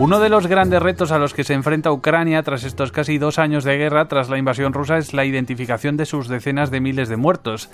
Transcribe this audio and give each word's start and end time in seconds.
Uno 0.00 0.20
de 0.20 0.28
los 0.28 0.46
grandes 0.46 0.80
retos 0.80 1.10
a 1.10 1.18
los 1.18 1.34
que 1.34 1.42
se 1.42 1.54
enfrenta 1.54 1.90
Ucrania 1.90 2.44
tras 2.44 2.62
estos 2.62 2.92
casi 2.92 3.18
dos 3.18 3.40
años 3.40 3.64
de 3.64 3.76
guerra 3.76 4.06
tras 4.06 4.28
la 4.28 4.38
invasión 4.38 4.72
rusa 4.72 4.96
es 4.96 5.12
la 5.12 5.24
identificación 5.24 5.96
de 5.96 6.06
sus 6.06 6.28
decenas 6.28 6.70
de 6.70 6.80
miles 6.80 7.08
de 7.08 7.16
muertos. 7.16 7.68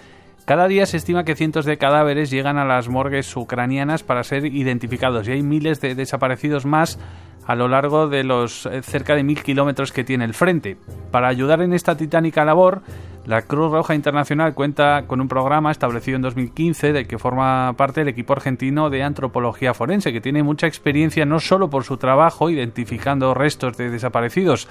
Cada 0.46 0.66
día 0.66 0.86
se 0.86 0.96
estima 0.96 1.24
que 1.24 1.36
cientos 1.36 1.66
de 1.66 1.76
cadáveres 1.76 2.30
llegan 2.30 2.56
a 2.56 2.64
las 2.64 2.88
morgues 2.88 3.36
ucranianas 3.36 4.02
para 4.02 4.24
ser 4.24 4.46
identificados 4.46 5.28
y 5.28 5.32
hay 5.32 5.42
miles 5.42 5.82
de 5.82 5.94
desaparecidos 5.94 6.64
más 6.64 6.98
a 7.46 7.54
lo 7.54 7.68
largo 7.68 8.08
de 8.08 8.24
los 8.24 8.64
eh, 8.64 8.80
cerca 8.80 9.14
de 9.14 9.22
mil 9.22 9.42
kilómetros 9.42 9.92
que 9.92 10.02
tiene 10.02 10.24
el 10.24 10.32
frente. 10.32 10.78
Para 11.10 11.28
ayudar 11.28 11.60
en 11.60 11.74
esta 11.74 11.94
titánica 11.94 12.46
labor, 12.46 12.80
la 13.26 13.42
Cruz 13.42 13.72
Roja 13.72 13.94
Internacional 13.94 14.54
cuenta 14.54 15.04
con 15.06 15.20
un 15.20 15.28
programa 15.28 15.70
establecido 15.70 16.16
en 16.16 16.22
2015 16.22 16.92
del 16.92 17.06
que 17.06 17.18
forma 17.18 17.72
parte 17.76 18.02
el 18.02 18.08
equipo 18.08 18.34
argentino 18.34 18.90
de 18.90 19.02
antropología 19.02 19.72
forense, 19.72 20.12
que 20.12 20.20
tiene 20.20 20.42
mucha 20.42 20.66
experiencia 20.66 21.24
no 21.24 21.40
solo 21.40 21.70
por 21.70 21.84
su 21.84 21.96
trabajo 21.96 22.50
identificando 22.50 23.32
restos 23.32 23.78
de 23.78 23.90
desaparecidos 23.90 24.68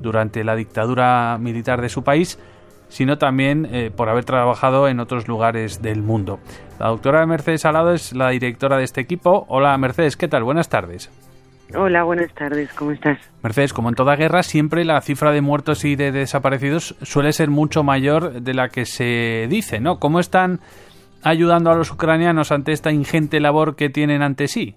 durante 0.00 0.44
la 0.44 0.54
dictadura 0.54 1.36
militar 1.40 1.80
de 1.80 1.88
su 1.88 2.04
país, 2.04 2.38
sino 2.88 3.18
también 3.18 3.66
eh, 3.72 3.90
por 3.94 4.08
haber 4.08 4.24
trabajado 4.24 4.86
en 4.86 5.00
otros 5.00 5.26
lugares 5.26 5.82
del 5.82 6.02
mundo. 6.02 6.38
La 6.78 6.88
doctora 6.88 7.26
Mercedes 7.26 7.62
Salado 7.62 7.92
es 7.92 8.12
la 8.12 8.30
directora 8.30 8.76
de 8.76 8.84
este 8.84 9.00
equipo. 9.00 9.46
Hola 9.48 9.76
Mercedes, 9.78 10.16
¿qué 10.16 10.28
tal? 10.28 10.44
Buenas 10.44 10.68
tardes. 10.68 11.10
Hola, 11.74 12.04
buenas 12.04 12.32
tardes, 12.32 12.72
¿cómo 12.74 12.92
estás? 12.92 13.18
Mercedes, 13.42 13.72
como 13.72 13.88
en 13.88 13.96
toda 13.96 14.14
guerra, 14.14 14.42
siempre 14.44 14.84
la 14.84 15.00
cifra 15.00 15.32
de 15.32 15.40
muertos 15.40 15.84
y 15.84 15.96
de 15.96 16.12
desaparecidos 16.12 16.96
suele 17.02 17.32
ser 17.32 17.50
mucho 17.50 17.82
mayor 17.82 18.40
de 18.40 18.54
la 18.54 18.68
que 18.68 18.84
se 18.84 19.46
dice, 19.48 19.80
¿no? 19.80 19.98
¿Cómo 19.98 20.20
están 20.20 20.60
ayudando 21.24 21.70
a 21.70 21.74
los 21.74 21.90
ucranianos 21.90 22.52
ante 22.52 22.72
esta 22.72 22.92
ingente 22.92 23.40
labor 23.40 23.74
que 23.74 23.90
tienen 23.90 24.22
ante 24.22 24.46
sí? 24.46 24.76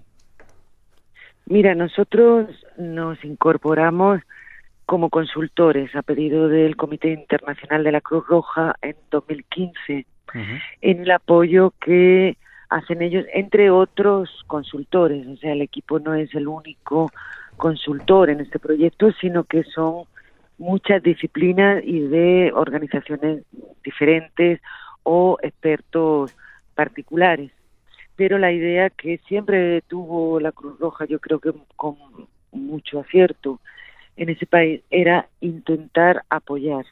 Mira, 1.46 1.74
nosotros 1.74 2.48
nos 2.76 3.24
incorporamos 3.24 4.20
como 4.84 5.10
consultores 5.10 5.94
a 5.94 6.02
pedido 6.02 6.48
del 6.48 6.76
Comité 6.76 7.12
Internacional 7.12 7.84
de 7.84 7.92
la 7.92 8.00
Cruz 8.00 8.26
Roja 8.26 8.74
en 8.82 8.96
2015 9.12 10.06
en 10.80 11.00
el 11.02 11.10
apoyo 11.10 11.72
que 11.80 12.36
hacen 12.70 13.02
ellos, 13.02 13.26
entre 13.34 13.70
otros 13.70 14.30
consultores, 14.46 15.26
o 15.26 15.36
sea, 15.36 15.52
el 15.52 15.60
equipo 15.60 15.98
no 15.98 16.14
es 16.14 16.32
el 16.34 16.46
único 16.48 17.10
consultor 17.56 18.30
en 18.30 18.40
este 18.40 18.58
proyecto, 18.58 19.10
sino 19.20 19.44
que 19.44 19.64
son 19.64 20.04
muchas 20.56 21.02
disciplinas 21.02 21.82
y 21.84 22.00
de 22.00 22.52
organizaciones 22.54 23.44
diferentes 23.82 24.60
o 25.02 25.36
expertos 25.42 26.34
particulares. 26.74 27.50
Pero 28.14 28.38
la 28.38 28.52
idea 28.52 28.88
que 28.90 29.18
siempre 29.26 29.82
tuvo 29.82 30.38
la 30.38 30.52
Cruz 30.52 30.78
Roja, 30.78 31.06
yo 31.06 31.18
creo 31.18 31.40
que 31.40 31.52
con 31.76 31.96
mucho 32.52 33.00
acierto 33.00 33.60
en 34.16 34.28
ese 34.28 34.46
país, 34.46 34.82
era 34.90 35.28
intentar 35.40 36.24
apoyar 36.28 36.84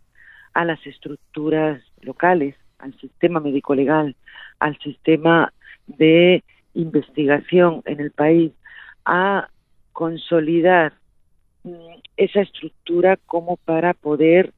a 0.54 0.64
las 0.64 0.84
estructuras 0.86 1.82
locales, 2.00 2.56
al 2.78 2.98
sistema 2.98 3.38
médico 3.38 3.74
legal, 3.74 4.16
al 4.60 4.78
sistema 4.78 5.52
de 5.88 6.44
investigación 6.74 7.82
en 7.86 8.00
el 8.00 8.10
país 8.10 8.52
a 9.04 9.48
consolidar 9.92 10.92
mm, 11.64 12.00
esa 12.16 12.42
estructura 12.42 13.16
como 13.26 13.56
para 13.56 13.94
poder 13.94 14.52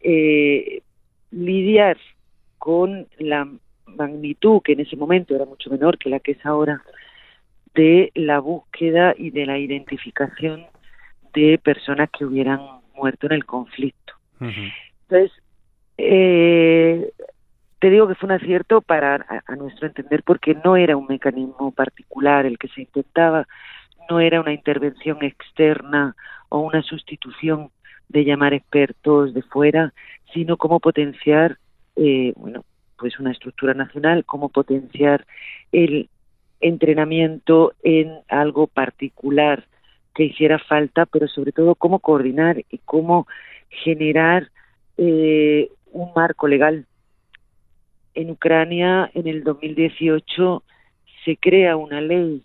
eh, 0.00 0.82
lidiar 1.30 1.96
con 2.58 3.06
la 3.18 3.48
magnitud, 3.86 4.60
que 4.62 4.72
en 4.72 4.80
ese 4.80 4.96
momento 4.96 5.34
era 5.34 5.44
mucho 5.44 5.70
menor 5.70 5.98
que 5.98 6.10
la 6.10 6.20
que 6.20 6.32
es 6.32 6.46
ahora, 6.46 6.82
de 7.74 8.12
la 8.14 8.38
búsqueda 8.38 9.14
y 9.16 9.30
de 9.30 9.46
la 9.46 9.58
identificación 9.58 10.66
de 11.32 11.58
personas 11.58 12.08
que 12.10 12.24
hubieran 12.24 12.60
muerto 12.94 13.26
en 13.26 13.32
el 13.32 13.44
conflicto. 13.44 14.14
Entonces, 14.40 15.32
eh, 15.98 17.12
te 17.84 17.90
digo 17.90 18.08
que 18.08 18.14
fue 18.14 18.28
un 18.28 18.32
acierto 18.32 18.80
para 18.80 19.42
a, 19.46 19.56
nuestro 19.56 19.86
entender 19.86 20.22
porque 20.22 20.56
no 20.64 20.74
era 20.74 20.96
un 20.96 21.06
mecanismo 21.06 21.70
particular 21.70 22.46
el 22.46 22.56
que 22.56 22.68
se 22.68 22.80
intentaba, 22.80 23.46
no 24.08 24.20
era 24.20 24.40
una 24.40 24.54
intervención 24.54 25.22
externa 25.22 26.16
o 26.48 26.60
una 26.60 26.80
sustitución 26.80 27.68
de 28.08 28.24
llamar 28.24 28.54
expertos 28.54 29.34
de 29.34 29.42
fuera, 29.42 29.92
sino 30.32 30.56
cómo 30.56 30.80
potenciar, 30.80 31.58
eh, 31.96 32.32
bueno, 32.36 32.64
pues 32.96 33.20
una 33.20 33.32
estructura 33.32 33.74
nacional, 33.74 34.24
cómo 34.24 34.48
potenciar 34.48 35.26
el 35.70 36.08
entrenamiento 36.62 37.74
en 37.82 38.14
algo 38.28 38.66
particular 38.66 39.66
que 40.14 40.24
hiciera 40.24 40.58
falta, 40.58 41.04
pero 41.04 41.28
sobre 41.28 41.52
todo 41.52 41.74
cómo 41.74 41.98
coordinar 41.98 42.64
y 42.70 42.78
cómo 42.78 43.26
generar 43.68 44.48
eh, 44.96 45.68
un 45.92 46.14
marco 46.14 46.48
legal 46.48 46.86
en 48.14 48.30
Ucrania 48.30 49.10
en 49.14 49.26
el 49.26 49.44
2018 49.44 50.62
se 51.24 51.36
crea 51.36 51.76
una 51.76 52.00
ley 52.00 52.42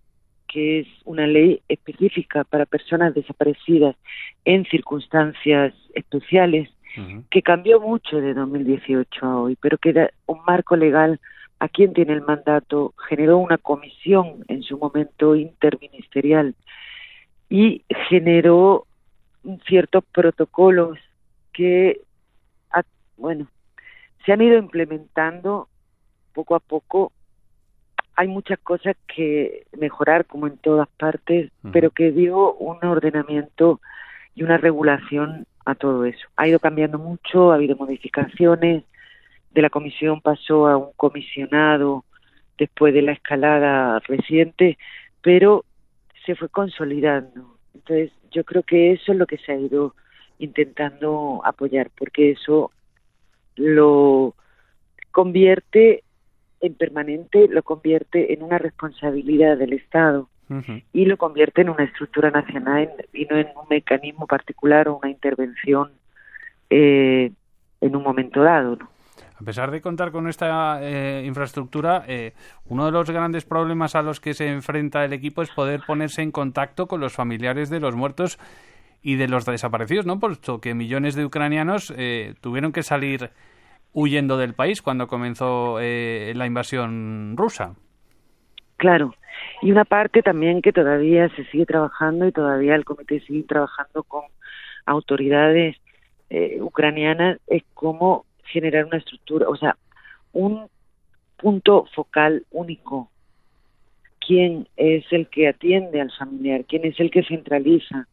que 0.48 0.80
es 0.80 0.88
una 1.06 1.28
ley 1.28 1.62
específica 1.70 2.44
para 2.44 2.66
personas 2.66 3.14
desaparecidas 3.14 3.96
en 4.46 4.66
circunstancias 4.66 5.74
especiales, 5.94 6.70
que 7.30 7.44
cambió 7.44 7.80
mucho 7.80 8.20
de 8.20 8.34
2018 8.34 9.26
a 9.26 9.42
hoy, 9.42 9.56
pero 9.62 9.78
que 9.78 9.94
da 9.94 10.10
un 10.26 10.40
marco 10.46 10.76
legal 10.76 11.20
a 11.60 11.70
quien 11.70 11.94
tiene 11.94 12.14
el 12.14 12.24
mandato, 12.24 12.94
generó 13.08 13.38
una 13.38 13.58
comisión 13.58 14.44
en 14.48 14.64
su 14.64 14.78
momento 14.78 15.36
interministerial 15.36 16.56
y 17.48 17.84
generó 18.10 18.88
ciertos 19.68 20.04
protocolos 20.12 20.98
que, 21.54 22.02
bueno, 23.18 23.48
se 24.30 24.34
han 24.34 24.42
ido 24.44 24.60
implementando 24.60 25.70
poco 26.34 26.54
a 26.54 26.60
poco. 26.60 27.12
Hay 28.16 28.28
muchas 28.28 28.60
cosas 28.60 28.96
que 29.08 29.66
mejorar, 29.76 30.28
como 30.28 30.46
en 30.46 30.58
todas 30.58 30.88
partes, 30.88 31.52
pero 31.74 31.90
que 31.90 32.12
dio 32.12 32.54
un 32.54 32.78
ordenamiento 32.86 33.82
y 34.36 34.44
una 34.44 34.58
regulación 34.58 35.48
a 35.66 35.74
todo 35.74 36.06
eso. 36.06 36.28
Ha 36.36 36.48
ido 36.48 36.60
cambiando 36.60 37.00
mucho, 37.00 37.52
ha 37.52 37.56
habido 37.56 37.76
modificaciones. 37.76 38.84
De 39.50 39.62
la 39.64 39.72
comisión 39.72 40.22
pasó 40.22 40.68
a 40.68 40.78
un 40.78 40.92
comisionado 40.96 42.06
después 42.56 42.94
de 42.94 43.02
la 43.02 43.14
escalada 43.14 43.98
reciente, 44.02 44.78
pero 45.24 45.66
se 46.28 46.36
fue 46.36 46.50
consolidando. 46.50 47.58
Entonces, 47.74 48.12
yo 48.30 48.44
creo 48.44 48.62
que 48.62 48.92
eso 48.92 49.12
es 49.12 49.18
lo 49.18 49.26
que 49.26 49.40
se 49.40 49.54
ha 49.54 49.56
ido 49.56 49.96
intentando 50.38 51.42
apoyar, 51.44 51.90
porque 51.98 52.30
eso 52.30 52.70
lo 53.60 54.36
convierte 55.12 56.04
en 56.62 56.74
permanente, 56.76 57.48
lo 57.48 57.64
convierte 57.64 58.34
en 58.34 58.44
una 58.44 58.58
responsabilidad 58.58 59.58
del 59.58 59.74
Estado 59.74 60.30
y 60.94 61.06
lo 61.06 61.18
convierte 61.18 61.62
en 61.62 61.70
una 61.70 61.84
estructura 61.84 62.32
nacional 62.32 62.90
y 63.14 63.26
no 63.26 63.38
en 63.38 63.48
un 63.56 63.68
mecanismo 63.70 64.26
particular 64.26 64.88
o 64.88 64.98
una 64.98 65.12
intervención 65.12 65.92
eh, 66.72 67.32
en 67.82 67.96
un 67.96 68.02
momento 68.02 68.42
dado. 68.42 68.80
A 69.40 69.46
pesar 69.46 69.70
de 69.70 69.80
contar 69.80 70.12
con 70.12 70.28
esta 70.28 70.80
eh, 70.82 71.24
infraestructura, 71.26 72.04
eh, 72.08 72.34
uno 72.66 72.86
de 72.86 72.92
los 72.92 73.10
grandes 73.10 73.46
problemas 73.46 73.96
a 73.96 74.02
los 74.02 74.20
que 74.20 74.34
se 74.34 74.50
enfrenta 74.50 75.06
el 75.06 75.14
equipo 75.14 75.44
es 75.44 75.52
poder 75.52 75.82
ponerse 75.86 76.22
en 76.24 76.32
contacto 76.32 76.88
con 76.88 77.00
los 77.00 77.14
familiares 77.14 77.70
de 77.70 77.80
los 77.80 77.96
muertos 77.96 78.40
y 79.02 79.16
de 79.16 79.28
los 79.28 79.46
desaparecidos, 79.46 80.06
¿no? 80.06 80.20
Puesto 80.20 80.60
que 80.60 80.74
millones 80.74 81.16
de 81.16 81.26
ucranianos 81.26 81.94
eh, 81.98 82.36
tuvieron 82.42 82.72
que 82.72 82.84
salir 82.84 83.32
huyendo 83.94 84.38
del 84.38 84.54
país 84.54 84.82
cuando 84.82 85.08
comenzó 85.08 85.80
eh, 85.80 86.34
la 86.36 86.46
invasión 86.46 87.36
rusa. 87.38 87.76
Claro, 88.78 89.16
y 89.62 89.72
una 89.72 89.86
parte 89.86 90.22
también 90.22 90.62
que 90.62 90.72
todavía 90.72 91.30
se 91.36 91.46
sigue 91.46 91.66
trabajando 91.66 92.28
y 92.28 92.32
todavía 92.32 92.76
el 92.76 92.86
comité 92.86 93.20
sigue 93.22 93.44
trabajando 93.44 94.04
con 94.04 94.24
autoridades 94.86 95.78
eh, 96.30 96.60
ucranianas 96.62 97.40
es 97.48 97.64
cómo 97.74 98.26
generar 98.46 98.86
una 98.86 98.98
estructura, 98.98 99.50
o 99.50 99.56
sea, 99.56 99.78
un 100.32 100.68
punto 101.38 101.88
focal 101.96 102.46
único. 102.52 103.10
¿Quién 104.26 104.68
es 104.78 105.06
el 105.12 105.28
que 105.28 105.48
atiende 105.48 106.02
al 106.02 106.12
familiar? 106.12 106.66
¿Quién 106.66 106.86
es 106.86 107.00
el 107.00 107.10
que 107.10 107.24
centraliza? 107.24 108.08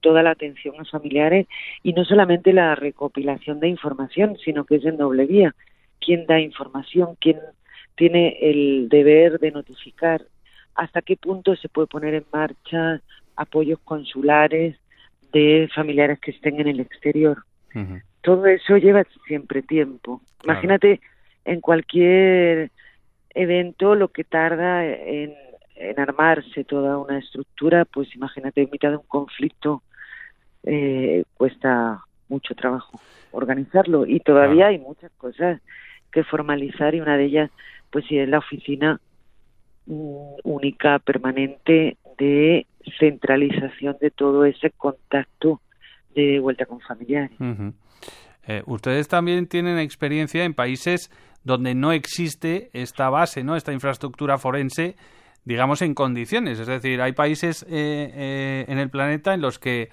Toda 0.00 0.22
la 0.22 0.30
atención 0.30 0.74
a 0.78 0.84
familiares 0.84 1.46
y 1.82 1.92
no 1.92 2.04
solamente 2.04 2.52
la 2.52 2.74
recopilación 2.74 3.60
de 3.60 3.68
información, 3.68 4.36
sino 4.44 4.64
que 4.64 4.76
es 4.76 4.84
en 4.84 4.96
doble 4.96 5.26
vía. 5.26 5.54
¿Quién 6.00 6.26
da 6.26 6.40
información? 6.40 7.16
¿Quién 7.20 7.38
tiene 7.94 8.38
el 8.40 8.88
deber 8.88 9.38
de 9.38 9.50
notificar? 9.50 10.22
¿Hasta 10.74 11.02
qué 11.02 11.16
punto 11.16 11.54
se 11.56 11.68
puede 11.68 11.86
poner 11.86 12.14
en 12.14 12.24
marcha 12.32 13.00
apoyos 13.36 13.78
consulares 13.80 14.76
de 15.32 15.68
familiares 15.74 16.18
que 16.20 16.30
estén 16.30 16.60
en 16.60 16.68
el 16.68 16.80
exterior? 16.80 17.44
Todo 18.22 18.46
eso 18.46 18.76
lleva 18.76 19.04
siempre 19.26 19.62
tiempo. 19.62 20.20
Imagínate 20.44 21.00
en 21.44 21.60
cualquier 21.60 22.70
evento 23.30 23.94
lo 23.94 24.08
que 24.08 24.24
tarda 24.24 24.84
en 24.86 25.34
enarmarse 25.76 26.64
toda 26.64 26.98
una 26.98 27.18
estructura, 27.18 27.84
pues 27.84 28.14
imagínate 28.14 28.62
en 28.62 28.70
mitad 28.70 28.90
de 28.90 28.96
un 28.96 29.06
conflicto 29.06 29.82
eh, 30.64 31.24
cuesta 31.36 32.04
mucho 32.28 32.54
trabajo 32.54 33.00
organizarlo 33.32 34.06
y 34.06 34.20
todavía 34.20 34.68
hay 34.68 34.78
muchas 34.78 35.10
cosas 35.12 35.60
que 36.12 36.24
formalizar 36.24 36.94
y 36.94 37.00
una 37.00 37.16
de 37.16 37.24
ellas 37.24 37.50
pues 37.90 38.04
sí 38.06 38.18
es 38.18 38.28
la 38.28 38.38
oficina 38.38 39.00
mm, 39.86 40.34
única 40.44 40.98
permanente 40.98 41.96
de 42.18 42.66
centralización 42.98 43.96
de 44.00 44.10
todo 44.10 44.44
ese 44.44 44.70
contacto 44.70 45.60
de 46.14 46.40
vuelta 46.40 46.66
con 46.66 46.80
familiares. 46.80 47.36
Eh, 48.46 48.62
ustedes 48.66 49.08
también 49.08 49.46
tienen 49.46 49.78
experiencia 49.78 50.44
en 50.44 50.54
países 50.54 51.10
donde 51.44 51.74
no 51.74 51.92
existe 51.92 52.70
esta 52.72 53.08
base, 53.10 53.44
¿no? 53.44 53.56
Esta 53.56 53.72
infraestructura 53.72 54.38
forense, 54.38 54.96
digamos, 55.44 55.82
en 55.82 55.94
condiciones. 55.94 56.58
Es 56.58 56.66
decir, 56.66 57.00
hay 57.00 57.12
países 57.12 57.62
eh, 57.64 57.68
eh, 57.70 58.64
en 58.68 58.78
el 58.78 58.90
planeta 58.90 59.34
en 59.34 59.40
los 59.40 59.58
que 59.58 59.88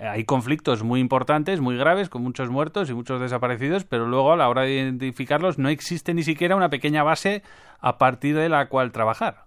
hay 0.00 0.24
conflictos 0.24 0.82
muy 0.82 1.00
importantes, 1.00 1.60
muy 1.60 1.76
graves, 1.76 2.08
con 2.08 2.22
muchos 2.22 2.50
muertos 2.50 2.90
y 2.90 2.94
muchos 2.94 3.20
desaparecidos, 3.20 3.84
pero 3.84 4.06
luego 4.06 4.32
a 4.32 4.36
la 4.36 4.48
hora 4.48 4.62
de 4.62 4.74
identificarlos 4.74 5.58
no 5.58 5.68
existe 5.68 6.14
ni 6.14 6.22
siquiera 6.22 6.56
una 6.56 6.70
pequeña 6.70 7.02
base 7.02 7.42
a 7.80 7.98
partir 7.98 8.36
de 8.36 8.48
la 8.48 8.66
cual 8.68 8.92
trabajar. 8.92 9.44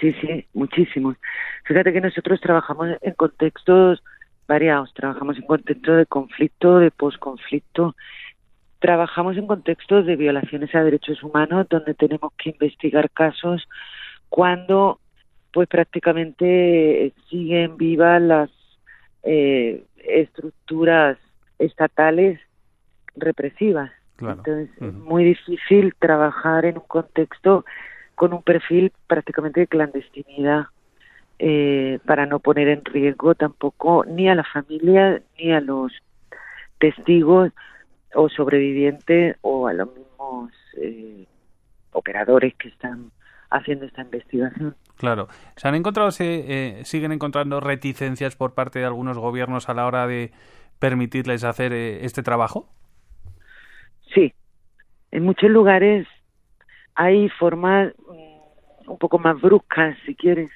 Sí, 0.00 0.12
sí, 0.20 0.46
muchísimos. 0.52 1.16
Fíjate 1.64 1.92
que 1.92 2.00
nosotros 2.00 2.40
trabajamos 2.40 2.88
en 3.00 3.14
contextos 3.14 4.02
variados, 4.46 4.92
trabajamos 4.94 5.36
en 5.38 5.46
contextos 5.46 5.96
de 5.96 6.06
conflicto, 6.06 6.78
de 6.78 6.90
posconflicto, 6.90 7.96
trabajamos 8.78 9.36
en 9.36 9.46
contextos 9.46 10.06
de 10.06 10.16
violaciones 10.16 10.74
a 10.74 10.84
derechos 10.84 11.22
humanos 11.22 11.66
donde 11.68 11.94
tenemos 11.94 12.32
que 12.38 12.50
investigar 12.50 13.10
casos 13.10 13.66
cuando 14.28 15.00
pues 15.52 15.68
prácticamente 15.68 17.14
siguen 17.30 17.78
vivas 17.78 18.20
las 18.20 18.50
eh, 19.22 19.84
estructuras 19.98 21.18
estatales 21.58 22.40
represivas. 23.16 23.90
Entonces, 24.18 24.70
es 24.80 24.92
muy 24.94 25.24
difícil 25.24 25.94
trabajar 25.98 26.64
en 26.64 26.78
un 26.78 26.84
contexto 26.86 27.64
con 28.14 28.32
un 28.32 28.42
perfil 28.42 28.92
prácticamente 29.06 29.60
de 29.60 29.66
clandestinidad 29.66 30.66
eh, 31.38 31.98
para 32.06 32.24
no 32.24 32.38
poner 32.38 32.68
en 32.68 32.82
riesgo 32.84 33.34
tampoco 33.34 34.06
ni 34.06 34.28
a 34.28 34.34
la 34.34 34.44
familia 34.44 35.20
ni 35.38 35.52
a 35.52 35.60
los 35.60 35.92
testigos 36.78 37.52
o 38.14 38.30
sobrevivientes 38.30 39.36
o 39.42 39.66
a 39.66 39.74
los 39.74 39.94
mismos 39.94 40.50
eh, 40.78 41.26
operadores 41.92 42.54
que 42.54 42.68
están 42.68 43.10
haciendo 43.50 43.84
esta 43.84 44.02
investigación. 44.02 44.76
Claro. 44.96 45.28
¿Se 45.56 45.68
han 45.68 45.74
encontrado, 45.74 46.10
se 46.10 46.78
eh, 46.78 46.84
siguen 46.84 47.12
encontrando 47.12 47.60
reticencias 47.60 48.36
por 48.36 48.54
parte 48.54 48.78
de 48.78 48.86
algunos 48.86 49.18
gobiernos 49.18 49.68
a 49.68 49.74
la 49.74 49.86
hora 49.86 50.06
de 50.06 50.32
permitirles 50.78 51.44
hacer 51.44 51.72
eh, 51.72 52.04
este 52.04 52.22
trabajo? 52.22 52.68
Sí. 54.14 54.32
En 55.10 55.24
muchos 55.24 55.50
lugares 55.50 56.06
hay 56.94 57.28
formas 57.28 57.92
mm, 58.08 58.90
un 58.90 58.98
poco 58.98 59.18
más 59.18 59.40
bruscas, 59.40 59.96
si 60.06 60.14
quieres, 60.14 60.50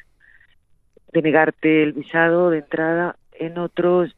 de 1.13 1.23
negarte 1.23 1.83
el 1.83 1.93
visado 1.93 2.51
de 2.51 2.59
entrada. 2.59 3.17
En 3.33 3.59
otros, 3.59 4.17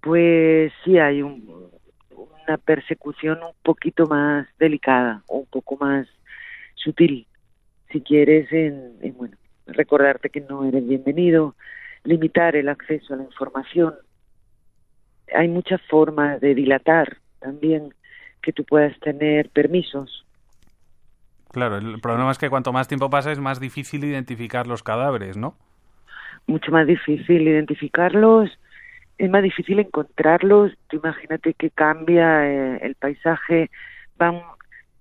pues 0.00 0.72
sí 0.84 0.98
hay 0.98 1.22
una 1.22 2.58
persecución 2.64 3.42
un 3.42 3.54
poquito 3.62 4.06
más 4.06 4.46
delicada 4.58 5.22
o 5.26 5.38
un 5.38 5.46
poco 5.46 5.76
más 5.76 6.06
sutil 6.74 7.26
si 7.94 8.00
quieres, 8.00 8.52
en, 8.52 8.98
bueno, 9.16 9.36
recordarte 9.66 10.28
que 10.28 10.40
no 10.40 10.64
eres 10.64 10.84
bienvenido, 10.86 11.54
limitar 12.02 12.56
el 12.56 12.68
acceso 12.68 13.14
a 13.14 13.16
la 13.16 13.22
información. 13.22 13.94
Hay 15.32 15.46
muchas 15.46 15.80
formas 15.82 16.40
de 16.40 16.56
dilatar 16.56 17.18
también 17.38 17.94
que 18.42 18.52
tú 18.52 18.64
puedas 18.64 18.98
tener 18.98 19.48
permisos. 19.50 20.26
Claro, 21.52 21.78
el 21.78 22.00
problema 22.00 22.32
es 22.32 22.38
que 22.38 22.50
cuanto 22.50 22.72
más 22.72 22.88
tiempo 22.88 23.08
pasa 23.08 23.30
es 23.30 23.38
más 23.38 23.60
difícil 23.60 24.04
identificar 24.04 24.66
los 24.66 24.82
cadáveres, 24.82 25.36
¿no? 25.36 25.54
Mucho 26.48 26.72
más 26.72 26.88
difícil 26.88 27.42
identificarlos, 27.46 28.50
es 29.18 29.30
más 29.30 29.44
difícil 29.44 29.78
encontrarlos. 29.78 30.72
Tú 30.88 30.96
imagínate 30.96 31.54
que 31.54 31.70
cambia 31.70 32.44
eh, 32.44 32.80
el 32.82 32.96
paisaje, 32.96 33.70
van 34.18 34.42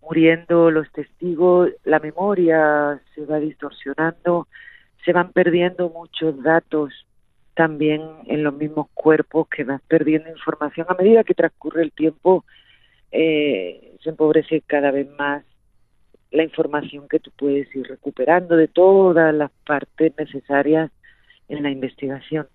muriendo 0.03 0.71
los 0.71 0.91
testigos, 0.91 1.71
la 1.83 1.99
memoria 1.99 3.01
se 3.15 3.25
va 3.25 3.39
distorsionando, 3.39 4.47
se 5.05 5.13
van 5.13 5.31
perdiendo 5.31 5.89
muchos 5.89 6.41
datos 6.43 6.93
también 7.55 8.01
en 8.25 8.43
los 8.43 8.53
mismos 8.53 8.87
cuerpos 8.93 9.47
que 9.47 9.63
van 9.63 9.81
perdiendo 9.87 10.29
información 10.29 10.87
a 10.89 10.95
medida 10.95 11.23
que 11.23 11.33
transcurre 11.33 11.83
el 11.83 11.91
tiempo 11.91 12.45
eh, 13.11 13.95
se 14.03 14.09
empobrece 14.09 14.61
cada 14.65 14.89
vez 14.89 15.07
más 15.17 15.43
la 16.31 16.43
información 16.43 17.07
que 17.07 17.19
tú 17.19 17.31
puedes 17.37 17.73
ir 17.75 17.87
recuperando 17.87 18.57
de 18.57 18.67
todas 18.67 19.33
las 19.33 19.51
partes 19.65 20.13
necesarias 20.17 20.91
en 21.47 21.61
la 21.61 21.69
investigación. 21.69 22.47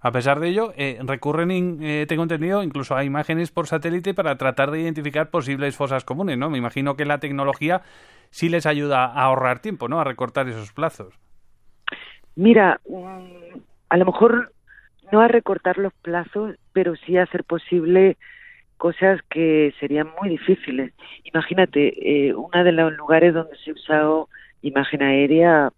A 0.00 0.12
pesar 0.12 0.40
de 0.40 0.48
ello, 0.48 0.72
eh, 0.76 0.98
recurren, 1.02 1.78
eh, 1.80 2.04
tengo 2.06 2.22
entendido, 2.22 2.62
incluso 2.62 2.94
a 2.94 3.04
imágenes 3.04 3.50
por 3.50 3.66
satélite 3.66 4.12
para 4.14 4.36
tratar 4.36 4.70
de 4.70 4.80
identificar 4.80 5.30
posibles 5.30 5.74
fosas 5.76 6.04
comunes, 6.04 6.36
¿no? 6.36 6.50
Me 6.50 6.58
imagino 6.58 6.96
que 6.96 7.06
la 7.06 7.18
tecnología 7.18 7.82
sí 8.30 8.48
les 8.48 8.66
ayuda 8.66 9.06
a 9.06 9.24
ahorrar 9.24 9.60
tiempo, 9.60 9.88
¿no? 9.88 10.00
A 10.00 10.04
recortar 10.04 10.48
esos 10.48 10.72
plazos. 10.72 11.18
Mira, 12.34 12.80
mm, 12.88 13.58
a 13.88 13.96
lo 13.96 14.04
mejor 14.04 14.52
no 15.10 15.20
a 15.20 15.28
recortar 15.28 15.78
los 15.78 15.92
plazos, 15.94 16.56
pero 16.72 16.94
sí 16.96 17.16
a 17.16 17.24
hacer 17.24 17.44
posible 17.44 18.16
cosas 18.76 19.20
que 19.30 19.72
serían 19.78 20.08
muy 20.20 20.28
difíciles. 20.28 20.92
Imagínate, 21.24 22.28
eh, 22.28 22.34
uno 22.34 22.64
de 22.64 22.72
los 22.72 22.92
lugares 22.94 23.32
donde 23.32 23.56
se 23.58 23.70
ha 23.70 23.74
usado 23.74 24.28
imagen 24.62 25.02
aérea 25.02 25.70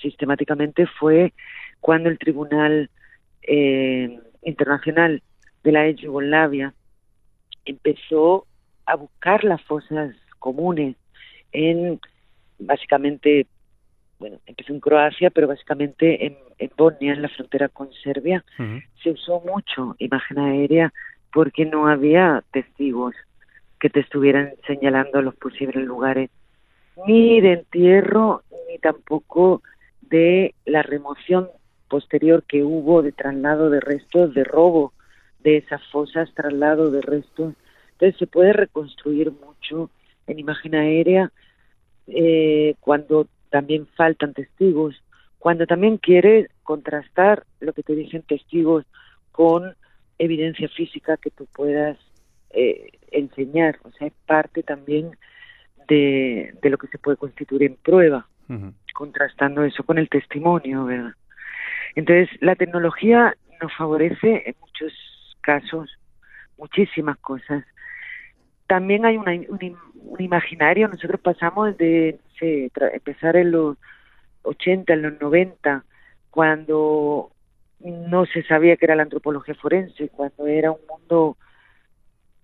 sistemáticamente 0.00 0.86
fue 0.86 1.32
cuando 1.80 2.08
el 2.08 2.18
Tribunal 2.18 2.90
eh, 3.42 4.20
Internacional 4.42 5.22
de 5.64 5.72
la 5.72 5.86
ex 5.86 6.00
Yugoslavia 6.00 6.72
empezó 7.64 8.46
a 8.86 8.96
buscar 8.96 9.44
las 9.44 9.62
fosas 9.62 10.14
comunes 10.38 10.96
en 11.52 12.00
básicamente 12.58 13.46
bueno 14.18 14.38
empezó 14.46 14.72
en 14.72 14.80
Croacia 14.80 15.30
pero 15.30 15.48
básicamente 15.48 16.26
en, 16.26 16.36
en 16.58 16.70
Bosnia 16.76 17.12
en 17.12 17.22
la 17.22 17.28
frontera 17.28 17.68
con 17.68 17.92
Serbia. 17.92 18.44
Se 19.02 19.10
usó 19.10 19.40
mucho 19.40 19.96
imagen 19.98 20.38
aérea 20.38 20.92
porque 21.32 21.64
no 21.64 21.88
había 21.88 22.42
testigos 22.52 23.14
que 23.80 23.90
te 23.90 24.00
estuvieran 24.00 24.54
señalando 24.66 25.20
los 25.22 25.36
posibles 25.36 25.84
lugares 25.84 26.30
ni 27.06 27.40
de 27.40 27.52
entierro 27.52 28.42
ni 28.68 28.78
tampoco 28.78 29.62
de 30.00 30.54
la 30.64 30.82
remoción 30.82 31.48
posterior 31.88 32.44
que 32.44 32.62
hubo 32.62 33.02
de 33.02 33.12
traslado 33.12 33.70
de 33.70 33.80
restos, 33.80 34.34
de 34.34 34.44
robo 34.44 34.92
de 35.40 35.58
esas 35.58 35.84
fosas, 35.88 36.32
traslado 36.34 36.90
de 36.90 37.00
restos. 37.00 37.54
Entonces 37.92 38.18
se 38.18 38.26
puede 38.26 38.52
reconstruir 38.52 39.32
mucho 39.32 39.90
en 40.26 40.38
imagen 40.38 40.74
aérea 40.74 41.32
eh, 42.06 42.74
cuando 42.80 43.28
también 43.50 43.86
faltan 43.96 44.34
testigos, 44.34 45.02
cuando 45.38 45.66
también 45.66 45.98
quiere 45.98 46.48
contrastar 46.62 47.44
lo 47.60 47.72
que 47.72 47.82
te 47.82 47.94
dicen 47.94 48.22
testigos 48.22 48.84
con 49.32 49.74
evidencia 50.18 50.68
física 50.68 51.16
que 51.16 51.30
tú 51.30 51.46
puedas 51.46 51.98
eh, 52.50 52.90
enseñar. 53.10 53.78
O 53.84 53.90
sea, 53.92 54.08
es 54.08 54.12
parte 54.26 54.62
también 54.62 55.16
de, 55.88 56.54
de, 56.60 56.70
lo 56.70 56.78
que 56.78 56.88
se 56.88 56.98
puede 56.98 57.16
constituir 57.16 57.62
en 57.62 57.76
prueba, 57.76 58.26
contrastando 58.94 59.62
eso 59.64 59.84
con 59.84 59.98
el 59.98 60.08
testimonio, 60.08 60.84
¿verdad? 60.84 61.12
Entonces, 61.94 62.28
la 62.40 62.54
tecnología 62.54 63.36
nos 63.60 63.74
favorece 63.74 64.42
en 64.46 64.54
muchos 64.60 64.92
casos 65.40 65.98
muchísimas 66.56 67.16
cosas. 67.18 67.64
También 68.66 69.06
hay 69.06 69.16
un, 69.16 69.76
imaginario, 70.18 70.88
nosotros 70.88 71.20
pasamos 71.20 71.76
de 71.78 72.18
empezar 72.40 73.36
en 73.36 73.52
los 73.52 73.76
80, 74.42 74.92
en 74.92 75.02
los 75.02 75.20
90, 75.20 75.84
cuando 76.30 77.30
no 77.80 78.26
se 78.26 78.42
sabía 78.42 78.76
que 78.76 78.86
era 78.86 78.96
la 78.96 79.04
antropología 79.04 79.54
forense, 79.54 80.08
cuando 80.08 80.46
era 80.46 80.72
un 80.72 80.80
mundo 80.88 81.36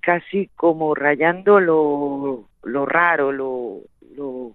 casi 0.01 0.49
como 0.55 0.95
rayando 0.95 1.61
lo, 1.61 2.49
lo 2.63 2.87
raro, 2.87 3.33
lo, 3.33 3.81
lo, 4.17 4.53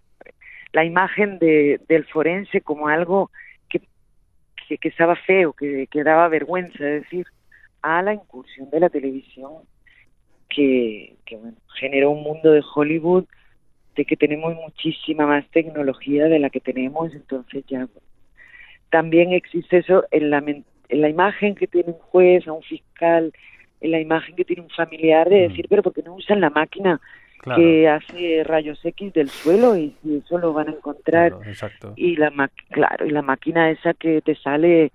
la 0.72 0.86
imagen 0.86 1.40
de, 1.40 1.82
del 1.88 2.06
forense 2.06 2.62
como 2.62 2.88
algo 2.88 3.32
que, 4.78 4.90
estaba 4.90 5.16
feo, 5.16 5.54
que, 5.54 5.88
que, 5.88 6.04
daba 6.04 6.28
vergüenza, 6.28 6.88
es 6.88 7.04
decir, 7.04 7.26
a 7.82 8.02
la 8.02 8.14
incursión 8.14 8.70
de 8.70 8.80
la 8.80 8.90
televisión 8.90 9.52
que, 10.50 11.16
que 11.26 11.36
bueno, 11.38 11.58
generó 11.76 12.12
un 12.12 12.24
mundo 12.24 12.52
de 12.52 12.64
Hollywood 12.76 13.26
de 13.96 14.06
que 14.06 14.16
tenemos 14.16 14.56
muchísima 14.56 15.26
más 15.26 15.48
tecnología 15.50 16.26
de 16.26 16.40
la 16.40 16.50
que 16.50 16.60
tenemos, 16.60 17.14
entonces 17.14 17.66
ya 17.68 17.88
también 18.90 19.34
existe 19.34 19.78
eso 19.78 20.06
en 20.12 20.30
la, 20.30 20.38
en 20.40 21.02
la 21.02 21.10
imagen 21.10 21.56
que 21.56 21.68
tiene 21.68 21.90
un 21.90 22.00
juez 22.00 22.48
o 22.48 22.56
un 22.56 22.64
fiscal, 22.64 23.34
en 23.82 23.92
la 23.92 24.00
imagen 24.00 24.36
que 24.36 24.46
tiene 24.46 24.64
un 24.64 24.70
familiar 24.70 25.30
de 25.30 25.50
decir, 25.50 25.68
pero 25.70 25.84
porque 25.84 26.04
no 26.04 26.16
usan 26.16 26.42
la 26.42 26.50
máquina 26.50 27.00
que 27.56 27.88
hace 27.88 28.44
rayos 28.44 28.80
X 28.84 29.14
del 29.14 29.30
suelo 29.30 29.78
y, 29.78 29.96
eso 30.26 30.38
lo 30.38 30.54
van 30.54 30.70
a 30.70 30.72
encontrar. 30.72 31.34
Y 31.96 32.16
la 32.16 32.50
claro 32.70 33.06
y 33.06 33.12
la 33.12 33.22
máquina 33.22 33.72
esa 33.72 33.94
que 33.94 34.22
te 34.22 34.36
sale 34.36 34.92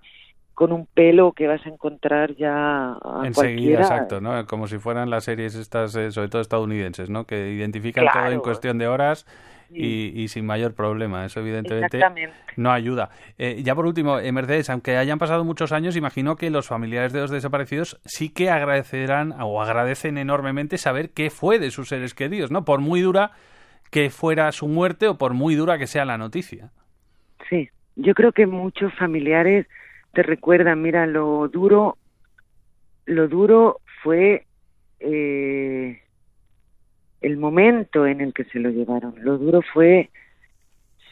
con 0.54 0.72
un 0.72 0.86
pelo 0.86 1.32
que 1.32 1.46
vas 1.46 1.64
a 1.66 1.68
encontrar 1.68 2.34
ya 2.36 2.96
enseguida 3.24 3.80
exacto 3.80 4.20
no 4.20 4.46
como 4.46 4.66
si 4.66 4.78
fueran 4.78 5.10
las 5.10 5.24
series 5.24 5.54
estas 5.54 5.94
eh, 5.96 6.10
sobre 6.10 6.28
todo 6.28 6.40
estadounidenses 6.40 7.10
no 7.10 7.24
que 7.24 7.50
identifican 7.50 8.06
todo 8.12 8.30
en 8.30 8.40
cuestión 8.40 8.78
de 8.78 8.88
horas 8.88 9.26
y, 9.70 10.28
sin 10.28 10.46
mayor 10.46 10.74
problema. 10.74 11.24
Eso 11.24 11.40
evidentemente 11.40 12.00
no 12.56 12.70
ayuda. 12.70 13.10
Eh, 13.38 13.60
ya 13.62 13.74
por 13.74 13.86
último, 13.86 14.18
eh, 14.18 14.30
Mercedes, 14.32 14.70
aunque 14.70 14.96
hayan 14.96 15.18
pasado 15.18 15.44
muchos 15.44 15.72
años, 15.72 15.96
imagino 15.96 16.36
que 16.36 16.50
los 16.50 16.68
familiares 16.68 17.12
de 17.12 17.20
los 17.20 17.30
desaparecidos 17.30 18.00
sí 18.04 18.28
que 18.28 18.50
agradecerán 18.50 19.34
o 19.40 19.62
agradecen 19.62 20.18
enormemente 20.18 20.78
saber 20.78 21.10
qué 21.10 21.30
fue 21.30 21.58
de 21.58 21.70
sus 21.70 21.88
seres 21.88 22.14
queridos, 22.14 22.50
¿no? 22.50 22.64
Por 22.64 22.80
muy 22.80 23.00
dura 23.00 23.32
que 23.90 24.10
fuera 24.10 24.50
su 24.52 24.68
muerte 24.68 25.08
o 25.08 25.18
por 25.18 25.34
muy 25.34 25.54
dura 25.54 25.78
que 25.78 25.86
sea 25.86 26.04
la 26.04 26.18
noticia. 26.18 26.70
Sí, 27.48 27.68
yo 27.96 28.14
creo 28.14 28.32
que 28.32 28.46
muchos 28.46 28.92
familiares 28.94 29.66
te 30.14 30.22
recuerdan, 30.22 30.80
mira, 30.80 31.06
lo 31.06 31.48
duro, 31.48 31.98
lo 33.04 33.28
duro 33.28 33.80
fue 34.02 34.46
eh, 35.00 36.00
el 37.20 37.36
momento 37.36 38.06
en 38.06 38.20
el 38.20 38.32
que 38.32 38.44
se 38.44 38.58
lo 38.58 38.70
llevaron. 38.70 39.14
Lo 39.18 39.36
duro 39.38 39.60
fue 39.72 40.10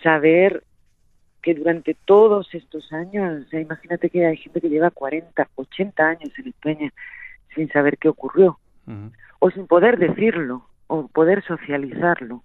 saber 0.03 0.63
que 1.43 1.55
durante 1.55 1.97
todos 2.05 2.55
estos 2.55 2.93
años, 2.93 3.53
imagínate 3.53 4.09
que 4.09 4.27
hay 4.27 4.37
gente 4.37 4.61
que 4.61 4.69
lleva 4.69 4.91
40, 4.91 5.49
80 5.57 6.09
años 6.09 6.31
en 6.39 6.49
España 6.49 6.93
sin 7.55 7.69
saber 7.71 7.99
qué 7.99 8.09
ocurrió, 8.09 8.59
o 9.41 9.51
sin 9.51 9.67
poder 9.67 9.99
decirlo, 9.99 10.67
o 10.87 11.09
poder 11.09 11.43
socializarlo, 11.45 12.43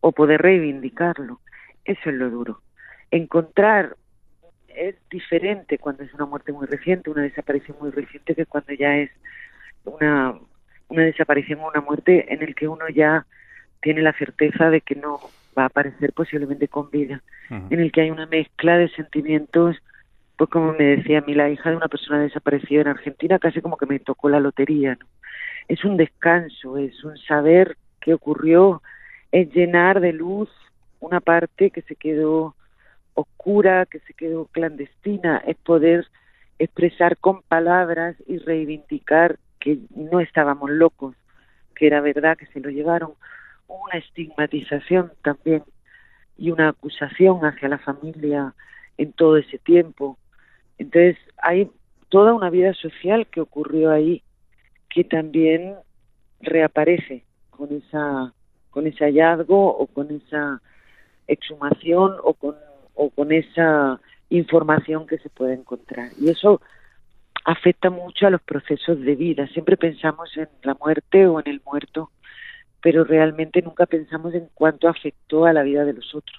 o 0.00 0.12
poder 0.12 0.40
reivindicarlo. 0.40 1.40
Eso 1.84 2.10
es 2.10 2.16
lo 2.16 2.30
duro. 2.30 2.60
Encontrar 3.10 3.96
es 4.78 4.96
diferente 5.10 5.78
cuando 5.78 6.04
es 6.04 6.14
una 6.14 6.26
muerte 6.26 6.52
muy 6.52 6.66
reciente, 6.66 7.10
una 7.10 7.22
desaparición 7.22 7.76
muy 7.80 7.90
reciente, 7.90 8.34
que 8.34 8.46
cuando 8.46 8.72
ya 8.72 8.96
es 8.96 9.10
una 9.84 10.34
una 10.88 11.02
desaparición 11.02 11.60
o 11.60 11.68
una 11.68 11.80
muerte 11.80 12.32
en 12.32 12.42
el 12.42 12.54
que 12.54 12.66
uno 12.66 12.88
ya 12.88 13.26
tiene 13.82 14.02
la 14.02 14.12
certeza 14.14 14.70
de 14.70 14.80
que 14.80 14.94
no 14.94 15.20
va 15.56 15.64
a 15.64 15.66
aparecer 15.66 16.12
posiblemente 16.12 16.68
con 16.68 16.90
vida, 16.90 17.22
en 17.50 17.80
el 17.80 17.92
que 17.92 18.02
hay 18.02 18.10
una 18.10 18.26
mezcla 18.26 18.76
de 18.76 18.88
sentimientos, 18.90 19.76
pues 20.36 20.50
como 20.50 20.72
me 20.72 20.84
decía 20.84 21.18
a 21.18 21.22
mí 21.22 21.34
la 21.34 21.50
hija 21.50 21.70
de 21.70 21.76
una 21.76 21.88
persona 21.88 22.20
desaparecida 22.20 22.82
en 22.82 22.88
Argentina, 22.88 23.38
casi 23.38 23.60
como 23.60 23.76
que 23.76 23.86
me 23.86 23.98
tocó 23.98 24.28
la 24.28 24.40
lotería, 24.40 24.96
¿no? 25.00 25.06
Es 25.66 25.84
un 25.84 25.96
descanso, 25.96 26.78
es 26.78 27.04
un 27.04 27.16
saber 27.18 27.76
qué 28.00 28.14
ocurrió, 28.14 28.82
es 29.32 29.52
llenar 29.52 30.00
de 30.00 30.12
luz 30.12 30.48
una 31.00 31.20
parte 31.20 31.70
que 31.70 31.82
se 31.82 31.96
quedó 31.96 32.54
oscura, 33.18 33.86
que 33.86 33.98
se 34.00 34.14
quedó 34.14 34.46
clandestina, 34.46 35.38
es 35.38 35.56
poder 35.56 36.06
expresar 36.58 37.16
con 37.18 37.42
palabras 37.42 38.16
y 38.26 38.38
reivindicar 38.38 39.38
que 39.58 39.78
no 39.94 40.20
estábamos 40.20 40.70
locos, 40.70 41.16
que 41.74 41.88
era 41.88 42.00
verdad 42.00 42.36
que 42.36 42.46
se 42.46 42.60
lo 42.60 42.70
llevaron, 42.70 43.14
una 43.66 43.98
estigmatización 43.98 45.12
también 45.22 45.64
y 46.36 46.50
una 46.50 46.68
acusación 46.68 47.44
hacia 47.44 47.68
la 47.68 47.78
familia 47.78 48.54
en 48.96 49.12
todo 49.12 49.36
ese 49.36 49.58
tiempo. 49.58 50.16
Entonces 50.78 51.16
hay 51.38 51.70
toda 52.08 52.34
una 52.34 52.50
vida 52.50 52.72
social 52.74 53.26
que 53.26 53.40
ocurrió 53.40 53.90
ahí 53.90 54.22
que 54.88 55.04
también 55.04 55.74
reaparece 56.40 57.24
con 57.50 57.72
esa 57.72 58.32
con 58.70 58.86
ese 58.86 59.04
hallazgo 59.04 59.76
o 59.76 59.86
con 59.88 60.10
esa 60.12 60.62
exhumación 61.26 62.16
o 62.22 62.34
con 62.34 62.54
o 62.98 63.10
con 63.10 63.30
esa 63.32 64.00
información 64.28 65.06
que 65.06 65.18
se 65.18 65.30
puede 65.30 65.54
encontrar 65.54 66.10
y 66.20 66.28
eso 66.28 66.60
afecta 67.44 67.88
mucho 67.88 68.26
a 68.26 68.30
los 68.30 68.42
procesos 68.42 69.00
de 69.00 69.14
vida. 69.14 69.46
Siempre 69.48 69.76
pensamos 69.76 70.36
en 70.36 70.48
la 70.64 70.74
muerte 70.74 71.26
o 71.26 71.40
en 71.40 71.48
el 71.48 71.62
muerto, 71.64 72.10
pero 72.82 73.04
realmente 73.04 73.62
nunca 73.62 73.86
pensamos 73.86 74.34
en 74.34 74.48
cuánto 74.52 74.88
afectó 74.88 75.46
a 75.46 75.52
la 75.52 75.62
vida 75.62 75.84
de 75.84 75.94
los 75.94 76.14
otros. 76.14 76.38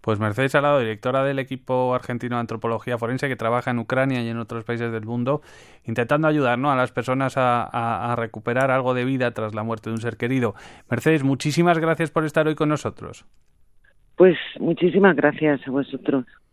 Pues 0.00 0.18
Mercedes 0.18 0.52
Salado, 0.52 0.78
directora 0.78 1.24
del 1.24 1.40
equipo 1.40 1.94
argentino 1.94 2.36
de 2.36 2.40
antropología 2.40 2.96
forense 2.96 3.28
que 3.28 3.36
trabaja 3.36 3.72
en 3.72 3.80
Ucrania 3.80 4.22
y 4.22 4.28
en 4.28 4.38
otros 4.38 4.64
países 4.64 4.92
del 4.92 5.04
mundo, 5.04 5.42
intentando 5.84 6.28
ayudar 6.28 6.58
a 6.58 6.76
las 6.76 6.92
personas 6.92 7.34
a 7.36 8.14
recuperar 8.16 8.70
algo 8.70 8.94
de 8.94 9.04
vida 9.04 9.32
tras 9.32 9.54
la 9.54 9.64
muerte 9.64 9.90
de 9.90 9.94
un 9.94 10.00
ser 10.00 10.16
querido. 10.16 10.54
Mercedes, 10.88 11.24
muchísimas 11.24 11.78
gracias 11.78 12.10
por 12.10 12.24
estar 12.24 12.46
hoy 12.46 12.54
con 12.54 12.68
nosotros. 12.68 13.26
Pues 14.16 14.36
muchísimas 14.60 15.16
gracias 15.16 15.66
a 15.66 15.70
vosotros. 15.70 16.24